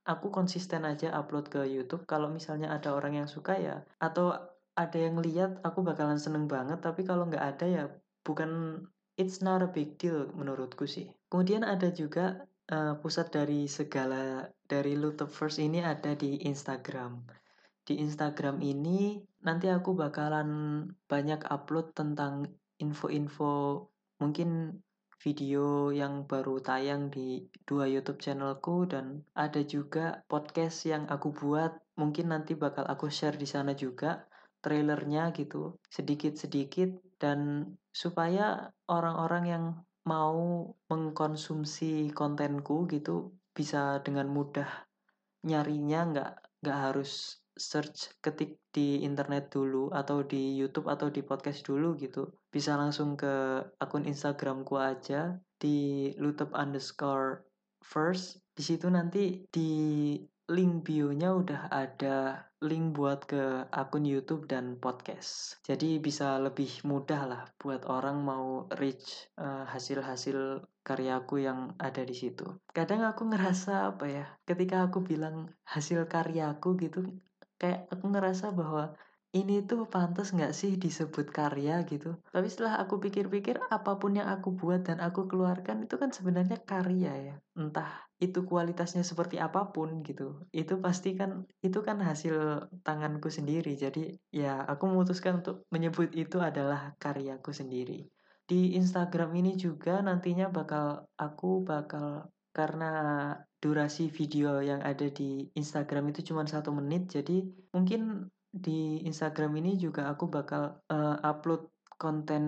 aku 0.07 0.31
konsisten 0.31 0.87
aja 0.87 1.11
upload 1.11 1.51
ke 1.51 1.67
YouTube. 1.67 2.07
Kalau 2.07 2.31
misalnya 2.31 2.71
ada 2.71 2.95
orang 2.95 3.19
yang 3.19 3.27
suka 3.27 3.59
ya 3.59 3.83
atau 3.99 4.56
ada 4.77 4.97
yang 5.01 5.17
lihat 5.17 5.57
aku 5.65 5.81
bakalan 5.81 6.21
seneng 6.21 6.45
banget 6.45 6.77
tapi 6.85 7.01
kalau 7.01 7.25
nggak 7.25 7.41
ada 7.41 7.65
ya 7.65 7.83
bukan 8.21 8.83
it's 9.17 9.41
not 9.41 9.65
a 9.65 9.69
big 9.69 9.97
deal 9.97 10.29
menurutku 10.37 10.85
sih. 10.85 11.09
Kemudian 11.27 11.65
ada 11.65 11.89
juga 11.89 12.45
uh, 12.69 12.95
pusat 13.01 13.33
dari 13.33 13.65
segala 13.65 14.47
dari 14.69 14.93
first 15.27 15.57
ini 15.57 15.81
ada 15.81 16.13
di 16.13 16.45
Instagram. 16.45 17.25
Di 17.81 17.97
Instagram 17.97 18.61
ini 18.61 19.17
nanti 19.41 19.67
aku 19.67 19.97
bakalan 19.97 20.83
banyak 21.09 21.41
upload 21.49 21.97
tentang 21.97 22.45
info-info 22.77 23.89
mungkin 24.21 24.77
video 25.17 25.89
yang 25.89 26.29
baru 26.29 26.61
tayang 26.61 27.09
di 27.09 27.49
dua 27.65 27.89
YouTube 27.89 28.21
channelku 28.21 28.85
dan 28.85 29.25
ada 29.33 29.65
juga 29.65 30.21
podcast 30.29 30.85
yang 30.85 31.09
aku 31.09 31.33
buat 31.33 31.73
mungkin 31.97 32.29
nanti 32.29 32.53
bakal 32.53 32.85
aku 32.85 33.09
share 33.09 33.33
di 33.33 33.49
sana 33.49 33.73
juga 33.73 34.29
trailernya 34.67 35.31
gitu 35.31 35.79
sedikit-sedikit 35.87 37.15
dan 37.15 37.71
supaya 37.95 38.67
orang-orang 38.91 39.43
yang 39.47 39.65
mau 40.03 40.67
mengkonsumsi 40.91 42.11
kontenku 42.11 42.83
gitu 42.91 43.31
bisa 43.55 44.03
dengan 44.03 44.27
mudah 44.27 44.67
nyarinya 45.47 45.99
nggak 46.11 46.31
nggak 46.59 46.79
harus 46.91 47.39
search 47.57 48.13
ketik 48.21 48.61
di 48.69 49.01
internet 49.01 49.49
dulu 49.49 49.89
atau 49.89 50.21
di 50.21 50.53
YouTube 50.53 50.87
atau 50.93 51.09
di 51.09 51.25
podcast 51.25 51.65
dulu 51.65 51.97
gitu. 51.97 52.29
Bisa 52.53 52.77
langsung 52.77 53.17
ke 53.17 53.65
akun 53.81 54.05
Instagramku 54.05 54.77
aja 54.77 55.33
di 55.57 56.13
lutup 56.21 56.53
underscore 56.53 57.41
first. 57.81 58.37
Di 58.53 58.61
situ 58.61 58.85
nanti 58.93 59.41
di 59.49 59.71
link 60.47 60.87
bio-nya 60.87 61.35
udah 61.35 61.67
ada 61.67 62.47
link 62.63 62.95
buat 62.95 63.27
ke 63.27 63.67
akun 63.67 64.07
YouTube 64.07 64.47
dan 64.47 64.79
podcast. 64.79 65.59
Jadi 65.67 65.99
bisa 65.99 66.39
lebih 66.39 66.71
mudah 66.87 67.21
lah 67.27 67.41
buat 67.59 67.83
orang 67.83 68.23
mau 68.23 68.63
reach 68.79 69.27
uh, 69.35 69.67
hasil-hasil 69.67 70.63
karyaku 70.87 71.43
yang 71.43 71.75
ada 71.83 71.99
di 72.07 72.15
situ. 72.15 72.47
Kadang 72.71 73.03
aku 73.03 73.27
ngerasa 73.27 73.91
apa 73.91 74.07
ya, 74.07 74.25
ketika 74.47 74.87
aku 74.87 75.03
bilang 75.03 75.51
hasil 75.67 76.07
karyaku 76.07 76.79
gitu, 76.79 77.03
kayak 77.59 77.91
aku 77.91 78.07
ngerasa 78.07 78.55
bahwa 78.55 78.95
ini 79.35 79.67
tuh 79.67 79.83
pantas 79.91 80.31
nggak 80.31 80.55
sih 80.55 80.79
disebut 80.79 81.27
karya 81.35 81.83
gitu. 81.83 82.15
Tapi 82.31 82.47
setelah 82.47 82.79
aku 82.79 83.03
pikir-pikir, 83.03 83.59
apa 83.67 83.99
pun 83.99 84.15
yang 84.15 84.31
aku 84.31 84.55
buat 84.55 84.87
dan 84.87 85.03
aku 85.03 85.27
keluarkan 85.27 85.83
itu 85.83 85.99
kan 85.99 86.15
sebenarnya 86.15 86.63
karya 86.63 87.35
ya. 87.35 87.35
Entah 87.59 88.06
itu 88.17 88.45
kualitasnya 88.49 89.05
seperti 89.05 89.37
apa 89.37 89.69
pun 89.69 90.01
gitu. 90.01 90.45
Itu 90.49 90.81
pasti 90.81 91.13
kan 91.13 91.45
itu 91.61 91.79
kan 91.85 92.01
hasil 92.01 92.67
tanganku 92.81 93.29
sendiri. 93.29 93.77
Jadi 93.77 94.17
ya 94.33 94.65
aku 94.65 94.89
memutuskan 94.89 95.45
untuk 95.45 95.65
menyebut 95.69 96.13
itu 96.17 96.41
adalah 96.41 96.97
karyaku 96.97 97.53
sendiri. 97.53 98.09
Di 98.47 98.79
Instagram 98.79 99.35
ini 99.37 99.59
juga 99.59 99.99
nantinya 100.01 100.49
bakal 100.49 101.05
aku 101.19 101.61
bakal 101.67 102.31
karena 102.55 102.91
durasi 103.61 104.09
video 104.09 104.61
yang 104.65 104.81
ada 104.81 105.09
di 105.13 105.45
Instagram 105.53 106.09
itu 106.09 106.33
cuma 106.33 106.45
satu 106.45 106.73
menit 106.73 107.09
jadi 107.09 107.45
mungkin 107.73 108.29
di 108.49 109.05
Instagram 109.05 109.53
ini 109.61 109.77
juga 109.77 110.09
aku 110.09 110.29
bakal 110.29 110.81
uh, 110.89 111.17
upload 111.21 111.69
konten 111.97 112.45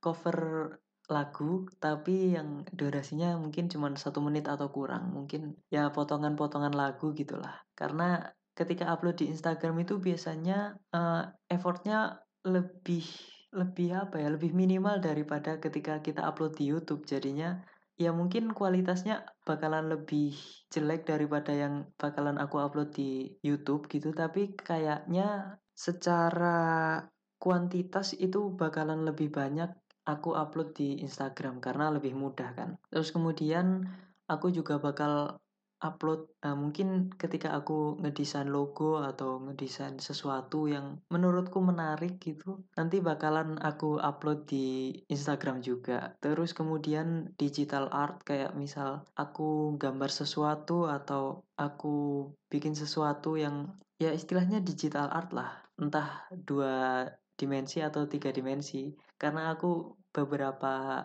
cover 0.00 0.68
lagu 1.12 1.68
tapi 1.76 2.32
yang 2.32 2.64
durasinya 2.72 3.36
mungkin 3.36 3.68
cuma 3.68 3.92
satu 3.92 4.24
menit 4.24 4.48
atau 4.48 4.72
kurang. 4.72 5.12
Mungkin 5.12 5.60
ya 5.68 5.92
potongan-potongan 5.92 6.72
lagu 6.72 7.12
gitulah. 7.12 7.60
Karena 7.76 8.24
ketika 8.56 8.88
upload 8.88 9.20
di 9.20 9.28
Instagram 9.28 9.84
itu 9.84 10.00
biasanya 10.00 10.76
uh, 10.96 11.28
effortnya 11.52 12.24
lebih 12.48 13.04
lebih 13.52 14.08
apa 14.08 14.16
ya 14.16 14.32
lebih 14.32 14.56
minimal 14.56 15.04
daripada 15.04 15.60
ketika 15.60 16.00
kita 16.00 16.24
upload 16.24 16.56
di 16.56 16.72
YouTube. 16.72 17.04
Jadinya 17.04 17.60
ya 18.00 18.10
mungkin 18.10 18.56
kualitasnya 18.56 19.28
bakalan 19.44 19.92
lebih 19.92 20.32
jelek 20.72 21.04
daripada 21.04 21.52
yang 21.52 21.92
bakalan 22.00 22.40
aku 22.40 22.56
upload 22.58 22.96
di 22.96 23.36
YouTube 23.44 23.86
gitu. 23.92 24.16
Tapi 24.16 24.56
kayaknya 24.56 25.60
secara 25.76 27.00
kuantitas 27.42 28.14
itu 28.14 28.54
bakalan 28.54 29.02
lebih 29.02 29.34
banyak 29.34 29.66
aku 30.06 30.34
upload 30.34 30.74
di 30.74 30.98
Instagram 31.02 31.62
karena 31.62 31.90
lebih 31.94 32.14
mudah 32.16 32.50
kan. 32.54 32.78
Terus 32.90 33.14
kemudian 33.14 33.86
aku 34.26 34.50
juga 34.50 34.78
bakal 34.78 35.42
upload 35.82 36.30
nah, 36.46 36.54
mungkin 36.54 37.10
ketika 37.18 37.58
aku 37.58 37.98
ngedesain 37.98 38.46
logo 38.46 39.02
atau 39.02 39.42
ngedesain 39.42 39.98
sesuatu 39.98 40.70
yang 40.70 41.02
menurutku 41.10 41.58
menarik 41.58 42.22
gitu 42.22 42.62
nanti 42.78 43.02
bakalan 43.02 43.58
aku 43.58 43.98
upload 43.98 44.46
di 44.46 44.94
Instagram 45.10 45.60
juga. 45.60 46.14
Terus 46.22 46.54
kemudian 46.54 47.34
digital 47.34 47.90
art 47.90 48.22
kayak 48.22 48.54
misal 48.54 49.02
aku 49.18 49.74
gambar 49.76 50.08
sesuatu 50.08 50.86
atau 50.86 51.42
aku 51.58 52.30
bikin 52.46 52.78
sesuatu 52.78 53.34
yang 53.34 53.74
ya 53.98 54.14
istilahnya 54.14 54.62
digital 54.62 55.10
art 55.10 55.34
lah. 55.34 55.50
Entah 55.74 56.30
dua 56.30 57.06
dimensi 57.42 57.82
atau 57.82 58.06
tiga 58.06 58.30
dimensi. 58.30 58.94
Karena 59.18 59.50
aku 59.50 59.98
beberapa 60.14 61.02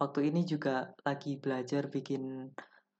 waktu 0.00 0.32
ini 0.32 0.48
juga 0.48 0.96
lagi 1.04 1.36
belajar 1.36 1.92
bikin 1.92 2.48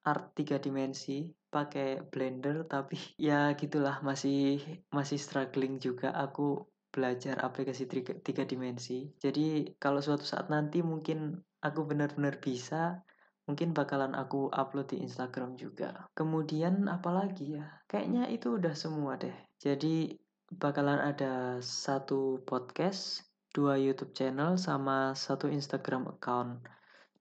art 0.05 0.37
tiga 0.37 0.61
dimensi 0.61 1.25
pakai 1.49 2.05
blender 2.05 2.69
tapi 2.69 3.01
ya 3.17 3.57
gitulah 3.57 4.05
masih 4.05 4.61
masih 4.93 5.17
struggling 5.17 5.81
juga 5.81 6.13
aku 6.13 6.69
belajar 6.95 7.43
aplikasi 7.43 7.91
tiga, 7.91 8.15
tiga 8.23 8.47
dimensi. 8.47 9.11
Jadi 9.19 9.75
kalau 9.83 9.99
suatu 9.99 10.23
saat 10.23 10.47
nanti 10.47 10.79
mungkin 10.79 11.35
aku 11.59 11.81
benar-benar 11.91 12.39
bisa 12.39 13.03
mungkin 13.51 13.75
bakalan 13.75 14.15
aku 14.15 14.47
upload 14.55 14.95
di 14.95 15.03
Instagram 15.03 15.59
juga. 15.59 16.07
Kemudian 16.15 16.87
apalagi 16.87 17.59
ya? 17.59 17.67
Kayaknya 17.91 18.31
itu 18.31 18.57
udah 18.57 18.75
semua 18.79 19.19
deh. 19.19 19.35
Jadi 19.59 20.15
bakalan 20.55 21.03
ada 21.03 21.59
satu 21.59 22.43
podcast 22.47 23.27
dua 23.55 23.79
YouTube 23.79 24.15
channel 24.15 24.55
sama 24.59 25.15
satu 25.15 25.51
Instagram 25.51 26.07
account. 26.11 26.63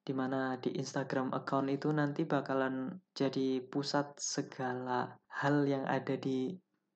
Di 0.04 0.12
mana 0.12 0.60
di 0.60 0.76
Instagram 0.76 1.32
account 1.32 1.72
itu 1.72 1.90
nanti 1.90 2.28
bakalan 2.28 3.00
jadi 3.16 3.64
pusat 3.64 4.14
segala 4.20 5.16
hal 5.32 5.64
yang 5.66 5.88
ada 5.88 6.14
di 6.20 6.54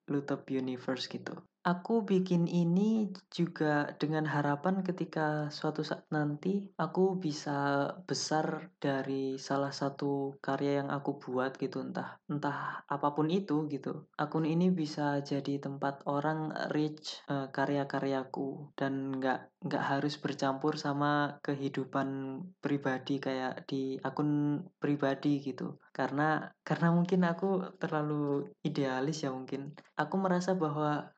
Lutop 0.08 0.46
Universe 0.52 1.08
gitu. 1.08 1.34
Aku 1.68 2.00
bikin 2.00 2.48
ini 2.48 3.12
juga 3.28 3.92
dengan 4.00 4.24
harapan 4.24 4.80
ketika 4.80 5.52
suatu 5.52 5.84
saat 5.84 6.08
nanti 6.08 6.64
aku 6.80 7.20
bisa 7.20 7.92
besar 8.08 8.72
dari 8.80 9.36
salah 9.36 9.68
satu 9.68 10.40
karya 10.40 10.80
yang 10.80 10.88
aku 10.88 11.20
buat 11.20 11.60
gitu 11.60 11.84
entah 11.84 12.16
entah 12.24 12.88
apa 12.88 13.12
pun 13.12 13.28
itu 13.28 13.68
gitu. 13.68 14.08
Akun 14.16 14.48
ini 14.48 14.72
bisa 14.72 15.20
jadi 15.20 15.60
tempat 15.60 16.08
orang 16.08 16.56
reach 16.72 17.20
uh, 17.28 17.52
karya-karyaku 17.52 18.72
dan 18.72 19.20
nggak 19.20 19.52
nggak 19.60 19.84
harus 19.84 20.16
bercampur 20.16 20.80
sama 20.80 21.36
kehidupan 21.44 22.40
pribadi 22.64 23.20
kayak 23.20 23.68
di 23.68 24.00
akun 24.00 24.64
pribadi 24.80 25.44
gitu. 25.44 25.76
Karena 25.92 26.48
karena 26.64 26.96
mungkin 26.96 27.28
aku 27.28 27.76
terlalu 27.76 28.56
idealis 28.64 29.20
ya 29.20 29.36
mungkin. 29.36 29.76
Aku 30.00 30.16
merasa 30.16 30.56
bahwa 30.56 31.12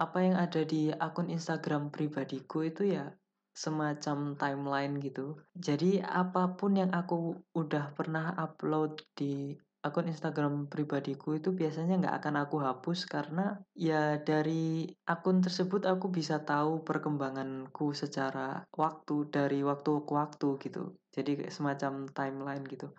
apa 0.00 0.18
yang 0.24 0.40
ada 0.40 0.64
di 0.64 0.88
akun 0.88 1.28
Instagram 1.28 1.92
pribadiku 1.92 2.64
itu 2.64 2.96
ya 2.96 3.12
semacam 3.52 4.40
timeline 4.40 4.96
gitu. 5.04 5.36
Jadi 5.52 6.00
apa 6.00 6.56
pun 6.56 6.80
yang 6.80 6.96
aku 6.96 7.36
udah 7.52 7.92
pernah 7.92 8.32
upload 8.40 9.04
di 9.12 9.52
akun 9.84 10.08
Instagram 10.08 10.72
pribadiku 10.72 11.36
itu 11.36 11.52
biasanya 11.52 12.00
nggak 12.00 12.16
akan 12.20 12.34
aku 12.44 12.56
hapus 12.64 13.04
karena 13.08 13.60
ya 13.76 14.16
dari 14.20 14.88
akun 15.04 15.44
tersebut 15.44 15.84
aku 15.84 16.08
bisa 16.08 16.44
tahu 16.44 16.80
perkembanganku 16.84 17.92
secara 17.92 18.64
waktu 18.72 19.28
dari 19.28 19.60
waktu 19.60 19.92
ke 20.04 20.12
waktu 20.16 20.48
gitu. 20.64 20.96
Jadi 21.12 21.44
semacam 21.52 22.08
timeline 22.08 22.64
gitu. 22.64 22.92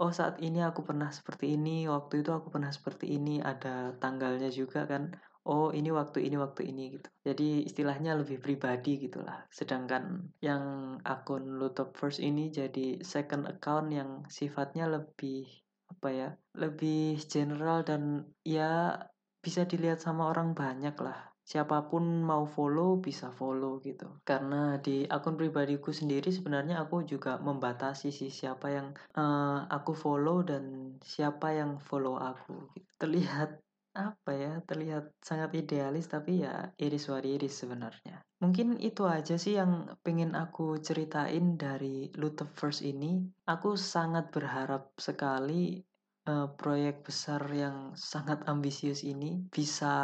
Oh 0.00 0.10
saat 0.10 0.40
ini 0.40 0.64
aku 0.64 0.82
pernah 0.82 1.12
seperti 1.12 1.54
ini, 1.54 1.86
waktu 1.86 2.24
itu 2.26 2.34
aku 2.34 2.50
pernah 2.50 2.72
seperti 2.74 3.12
ini, 3.14 3.38
ada 3.38 3.94
tanggalnya 4.02 4.50
juga 4.50 4.82
kan 4.88 5.14
oh 5.46 5.74
ini 5.74 5.90
waktu 5.90 6.26
ini 6.26 6.36
waktu 6.38 6.70
ini 6.70 6.98
gitu. 6.98 7.08
Jadi 7.26 7.66
istilahnya 7.66 8.14
lebih 8.14 8.38
pribadi 8.38 8.98
gitulah. 8.98 9.46
Sedangkan 9.50 10.30
yang 10.38 10.96
akun 11.02 11.58
Lutop 11.58 11.98
First 11.98 12.22
ini 12.22 12.50
jadi 12.54 13.02
second 13.02 13.50
account 13.50 13.90
yang 13.90 14.22
sifatnya 14.30 14.86
lebih 14.86 15.46
apa 15.92 16.08
ya 16.08 16.28
lebih 16.56 17.20
general 17.28 17.84
dan 17.84 18.24
ya 18.42 18.96
bisa 19.42 19.66
dilihat 19.66 19.98
sama 19.98 20.30
orang 20.30 20.54
banyak 20.54 20.94
lah. 21.02 21.34
Siapa 21.42 21.90
pun 21.90 22.22
mau 22.22 22.46
follow 22.46 23.02
bisa 23.02 23.34
follow 23.34 23.82
gitu. 23.82 24.22
Karena 24.22 24.78
di 24.78 25.02
akun 25.10 25.34
pribadiku 25.34 25.90
sendiri 25.90 26.30
sebenarnya 26.30 26.78
aku 26.78 27.02
juga 27.02 27.42
membatasi 27.42 28.14
sih 28.14 28.30
siapa 28.30 28.70
yang 28.70 28.94
uh, 29.18 29.66
aku 29.66 29.90
follow 29.90 30.46
dan 30.46 30.96
siapa 31.02 31.50
yang 31.50 31.82
follow 31.82 32.14
aku 32.14 32.70
gitu. 32.78 32.86
terlihat 33.02 33.58
apa 33.92 34.32
ya 34.32 34.52
terlihat 34.64 35.12
sangat 35.20 35.52
idealis 35.56 36.08
tapi 36.08 36.44
ya 36.44 36.72
iris 36.80 37.12
wariris 37.12 37.52
sebenarnya. 37.52 38.24
Mungkin 38.40 38.80
itu 38.80 39.04
aja 39.06 39.38
sih 39.38 39.54
yang 39.60 39.92
pengen 40.02 40.34
aku 40.34 40.80
ceritain 40.80 41.54
dari 41.60 42.10
Luther 42.16 42.48
First 42.48 42.82
ini. 42.82 43.22
Aku 43.46 43.76
sangat 43.78 44.32
berharap 44.32 44.96
sekali 44.96 45.84
uh, 46.26 46.50
proyek 46.56 47.06
besar 47.06 47.44
yang 47.52 47.94
sangat 47.94 48.42
ambisius 48.48 49.04
ini 49.06 49.46
bisa 49.52 49.94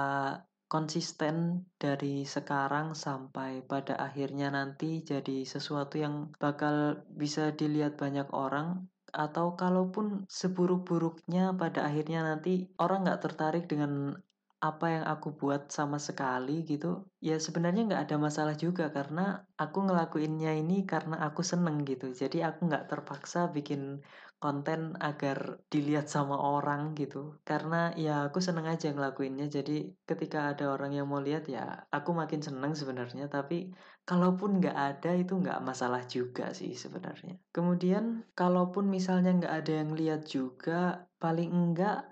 konsisten 0.68 1.64
dari 1.80 2.28
sekarang 2.28 2.92
sampai 2.92 3.64
pada 3.64 3.97
akhirnya 3.97 4.52
nanti 4.52 5.00
jadi 5.00 5.49
sesuatu 5.49 5.97
yang 5.97 6.28
bakal 6.37 7.00
bisa 7.09 7.57
dilihat 7.57 7.97
banyak 7.97 8.28
orang 8.37 8.85
atau 9.12 9.54
kalaupun 9.58 10.26
seburuk-buruknya 10.28 11.54
pada 11.60 11.86
akhirnya 11.88 12.21
nanti 12.28 12.68
orang 12.82 13.04
nggak 13.04 13.23
tertarik 13.25 13.64
dengan 13.71 14.16
apa 14.58 14.86
yang 14.90 15.04
aku 15.06 15.38
buat 15.38 15.71
sama 15.71 16.02
sekali 16.02 16.66
gitu 16.66 17.06
ya 17.23 17.38
sebenarnya 17.38 17.86
nggak 17.86 18.02
ada 18.10 18.16
masalah 18.18 18.58
juga 18.58 18.90
karena 18.90 19.47
aku 19.54 19.86
ngelakuinnya 19.86 20.50
ini 20.58 20.82
karena 20.82 21.14
aku 21.26 21.40
seneng 21.47 21.86
gitu. 21.86 22.10
Jadi 22.10 22.42
aku 22.42 22.66
nggak 22.66 22.90
terpaksa 22.90 23.47
bikin 23.54 24.02
konten 24.38 24.94
agar 25.02 25.58
dilihat 25.66 26.06
sama 26.06 26.38
orang 26.38 26.94
gitu. 26.94 27.42
Karena 27.42 27.90
ya 27.98 28.30
aku 28.30 28.38
seneng 28.38 28.70
aja 28.70 28.94
ngelakuinnya. 28.94 29.50
Jadi 29.50 29.98
ketika 30.06 30.54
ada 30.54 30.70
orang 30.70 30.94
yang 30.94 31.10
mau 31.10 31.18
lihat 31.18 31.50
ya 31.50 31.86
aku 31.90 32.14
makin 32.14 32.38
seneng 32.38 32.78
sebenarnya. 32.78 33.26
Tapi 33.26 33.74
kalaupun 34.06 34.62
nggak 34.62 34.78
ada 34.78 35.10
itu 35.18 35.34
nggak 35.34 35.58
masalah 35.66 36.06
juga 36.06 36.54
sih 36.54 36.72
sebenarnya. 36.78 37.42
Kemudian 37.50 38.22
kalaupun 38.38 38.86
misalnya 38.86 39.34
nggak 39.34 39.54
ada 39.66 39.72
yang 39.82 39.90
lihat 39.98 40.22
juga 40.30 41.10
paling 41.18 41.50
enggak 41.50 42.06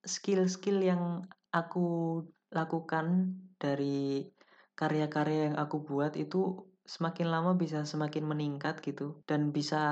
skill-skill 0.00 0.80
yang 0.80 1.28
aku 1.52 2.20
lakukan 2.56 3.36
dari 3.60 4.24
karya-karya 4.72 5.52
yang 5.52 5.56
aku 5.60 5.84
buat 5.84 6.16
itu 6.16 6.64
semakin 6.88 7.28
lama 7.28 7.52
bisa 7.58 7.84
semakin 7.84 8.24
meningkat 8.24 8.80
gitu. 8.80 9.20
Dan 9.28 9.52
bisa 9.52 9.84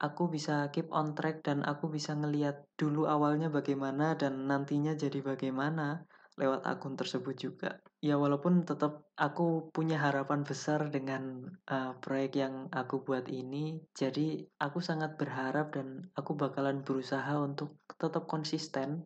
aku 0.00 0.32
bisa 0.32 0.72
keep 0.72 0.88
on 0.90 1.12
track 1.12 1.44
dan 1.44 1.60
aku 1.60 1.92
bisa 1.92 2.16
ngeliat 2.16 2.64
dulu 2.80 3.04
awalnya 3.04 3.52
bagaimana 3.52 4.16
dan 4.16 4.48
nantinya 4.48 4.96
jadi 4.96 5.20
bagaimana 5.20 6.08
lewat 6.40 6.64
akun 6.64 6.96
tersebut 6.96 7.36
juga. 7.36 7.84
Ya 8.00 8.16
walaupun 8.16 8.64
tetap 8.64 9.12
aku 9.12 9.68
punya 9.76 10.00
harapan 10.00 10.40
besar 10.40 10.88
dengan 10.88 11.44
uh, 11.68 11.92
proyek 12.00 12.32
yang 12.40 12.54
aku 12.72 13.04
buat 13.04 13.28
ini, 13.28 13.84
jadi 13.92 14.48
aku 14.56 14.80
sangat 14.80 15.20
berharap 15.20 15.76
dan 15.76 16.08
aku 16.16 16.32
bakalan 16.40 16.80
berusaha 16.80 17.36
untuk 17.36 17.76
tetap 18.00 18.24
konsisten 18.24 19.04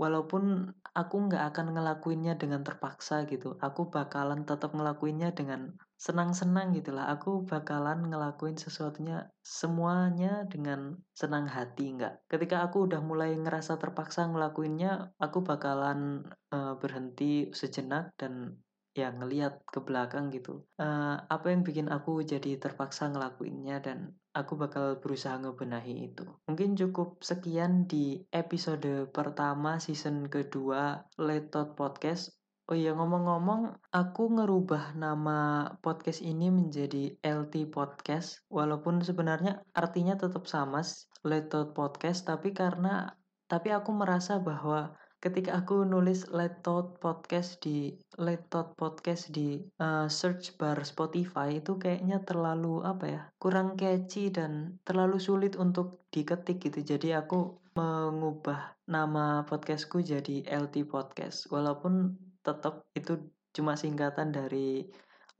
walaupun 0.00 0.72
aku 0.96 1.16
nggak 1.28 1.52
akan 1.52 1.76
ngelakuinnya 1.76 2.40
dengan 2.40 2.64
terpaksa 2.64 3.28
gitu 3.28 3.60
aku 3.60 3.92
bakalan 3.92 4.48
tetap 4.48 4.72
ngelakuinnya 4.72 5.36
dengan 5.36 5.76
senang-senang 6.00 6.72
gitulah 6.72 7.12
aku 7.12 7.44
bakalan 7.44 8.08
ngelakuin 8.08 8.56
sesuatunya 8.56 9.28
semuanya 9.44 10.48
dengan 10.48 10.96
senang 11.12 11.44
hati 11.44 11.92
nggak. 11.92 12.24
Ketika 12.24 12.64
aku 12.64 12.88
udah 12.88 13.04
mulai 13.04 13.36
ngerasa 13.36 13.76
terpaksa 13.76 14.24
ngelakuinnya 14.32 15.12
aku 15.20 15.44
bakalan 15.44 16.24
uh, 16.56 16.80
berhenti 16.80 17.52
sejenak 17.52 18.16
dan 18.16 18.56
ya 18.94 19.14
ngelihat 19.14 19.62
ke 19.66 19.80
belakang 19.82 20.34
gitu. 20.34 20.66
Uh, 20.76 21.18
apa 21.30 21.54
yang 21.54 21.62
bikin 21.62 21.86
aku 21.88 22.22
jadi 22.26 22.58
terpaksa 22.58 23.10
ngelakuinnya 23.10 23.78
dan 23.82 24.18
aku 24.34 24.58
bakal 24.58 24.98
berusaha 24.98 25.38
ngebenahi 25.38 26.10
itu? 26.10 26.26
Mungkin 26.50 26.74
cukup 26.74 27.22
sekian 27.22 27.86
di 27.86 28.22
episode 28.34 29.10
pertama 29.14 29.78
season 29.78 30.26
kedua 30.26 31.06
Letot 31.18 31.78
Podcast. 31.78 32.34
Oh 32.70 32.78
iya 32.78 32.94
ngomong-ngomong, 32.94 33.90
aku 33.90 34.30
ngerubah 34.30 34.94
nama 34.94 35.66
podcast 35.82 36.22
ini 36.22 36.54
menjadi 36.54 37.18
LT 37.18 37.66
Podcast, 37.66 38.46
walaupun 38.46 39.02
sebenarnya 39.02 39.66
artinya 39.74 40.14
tetap 40.14 40.46
sama, 40.46 40.78
Letot 41.26 41.74
Podcast, 41.74 42.30
tapi 42.30 42.54
karena 42.54 43.10
tapi 43.50 43.74
aku 43.74 43.90
merasa 43.90 44.38
bahwa 44.38 44.94
ketika 45.20 45.60
aku 45.60 45.84
nulis 45.84 46.26
Letot 46.32 46.96
Podcast 46.96 47.60
di 47.60 47.92
Letot 48.16 48.72
Podcast 48.74 49.28
di 49.28 49.60
uh, 49.78 50.08
search 50.08 50.56
bar 50.56 50.80
Spotify 50.82 51.60
itu 51.60 51.76
kayaknya 51.76 52.24
terlalu 52.24 52.80
apa 52.82 53.04
ya 53.04 53.22
kurang 53.36 53.76
catchy 53.76 54.32
dan 54.32 54.80
terlalu 54.82 55.20
sulit 55.20 55.60
untuk 55.60 56.08
diketik 56.08 56.58
gitu 56.64 56.96
jadi 56.96 57.20
aku 57.20 57.60
mengubah 57.76 58.74
nama 58.90 59.46
podcastku 59.46 60.02
jadi 60.02 60.42
LT 60.48 60.90
Podcast 60.90 61.46
walaupun 61.52 62.18
tetap 62.42 62.88
itu 62.96 63.30
cuma 63.54 63.78
singkatan 63.78 64.34
dari 64.34 64.88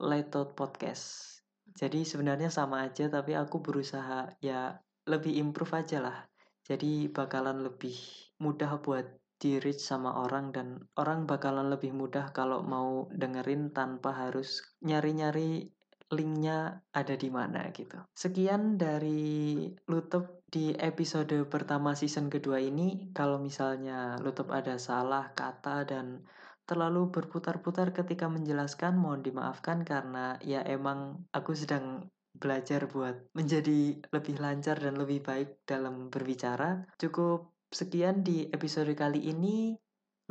Letot 0.01 0.57
Podcast. 0.57 1.37
Jadi 1.71 2.03
sebenarnya 2.03 2.49
sama 2.49 2.83
aja 2.89 3.07
tapi 3.07 3.37
aku 3.37 3.61
berusaha 3.61 4.33
ya 4.41 4.81
lebih 5.05 5.37
improve 5.37 5.77
aja 5.77 6.01
lah. 6.01 6.17
Jadi 6.65 7.05
bakalan 7.09 7.61
lebih 7.61 7.95
mudah 8.41 8.81
buat 8.81 9.20
di 9.41 9.57
reach 9.57 9.81
sama 9.81 10.21
orang 10.21 10.53
dan 10.53 10.85
orang 11.01 11.25
bakalan 11.25 11.73
lebih 11.73 11.89
mudah 11.97 12.29
kalau 12.29 12.61
mau 12.61 13.09
dengerin 13.09 13.73
tanpa 13.73 14.13
harus 14.13 14.61
nyari-nyari 14.85 15.73
linknya 16.13 16.85
ada 16.93 17.15
di 17.17 17.33
mana 17.33 17.71
gitu. 17.73 17.97
Sekian 18.13 18.77
dari 18.77 19.65
Lutup 19.89 20.45
di 20.45 20.75
episode 20.77 21.33
pertama 21.47 21.97
season 21.97 22.27
kedua 22.29 22.61
ini. 22.61 23.09
Kalau 23.15 23.41
misalnya 23.41 24.19
Lutup 24.19 24.51
ada 24.53 24.77
salah 24.77 25.31
kata 25.33 25.87
dan 25.87 26.21
terlalu 26.67 27.09
berputar-putar 27.09 27.95
ketika 27.95 28.29
menjelaskan 28.29 28.95
mohon 28.95 29.25
dimaafkan 29.25 29.83
karena 29.87 30.37
ya 30.43 30.61
emang 30.67 31.25
aku 31.33 31.55
sedang 31.55 32.11
belajar 32.31 32.87
buat 32.87 33.27
menjadi 33.35 33.99
lebih 34.07 34.39
lancar 34.39 34.79
dan 34.79 34.95
lebih 34.95 35.19
baik 35.23 35.63
dalam 35.67 36.07
berbicara. 36.07 36.87
Cukup 36.95 37.50
sekian 37.71 38.21
di 38.27 38.47
episode 38.51 38.91
kali 38.93 39.31
ini. 39.31 39.75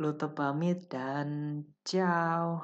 Luto 0.01 0.33
pamit 0.33 0.89
dan 0.89 1.61
ciao. 1.85 2.57